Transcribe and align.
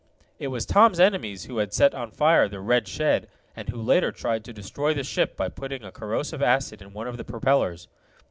It 0.39 0.47
was 0.47 0.65
Tom's 0.65 0.99
enemies 0.99 1.43
who 1.45 1.59
had 1.59 1.73
set 1.75 1.93
on 1.93 2.09
fire 2.09 2.49
the 2.49 2.59
red 2.59 2.87
shed, 2.87 3.27
and 3.55 3.69
who 3.69 3.79
later 3.79 4.11
tried 4.11 4.43
to 4.45 4.51
destroy 4.51 4.95
the 4.95 5.03
ship 5.03 5.37
by 5.37 5.47
putting 5.49 5.83
a 5.83 5.91
corrosive 5.91 6.41
acid 6.41 6.81
in 6.81 6.91
one 6.91 7.05
of 7.07 7.17
the 7.17 7.23
propellers. 7.23 7.87